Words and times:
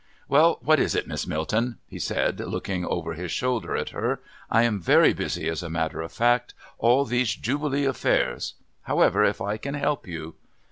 "Well, 0.27 0.57
what 0.63 0.79
is 0.79 0.95
it, 0.95 1.05
Miss 1.07 1.27
Milton?" 1.27 1.77
he 1.87 1.99
said, 1.99 2.39
looking 2.39 2.83
over 2.87 3.13
his 3.13 3.31
shoulder 3.31 3.75
at 3.75 3.89
her. 3.89 4.19
"I 4.49 4.63
am 4.63 4.81
very 4.81 5.13
busy, 5.13 5.47
as 5.47 5.61
a 5.61 5.69
matter 5.69 6.01
of 6.01 6.11
fact. 6.11 6.55
All 6.79 7.05
these 7.05 7.35
Jubilee 7.35 7.85
affairs 7.85 8.55
however, 8.85 9.23
if 9.23 9.41
I 9.41 9.57
can 9.57 9.75
help 9.75 10.07
you." 10.07 10.33